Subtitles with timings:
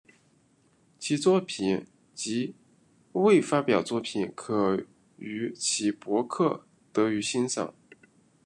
[0.97, 2.55] 其作品及
[3.11, 7.75] 未发表作品可于其博客得于欣赏。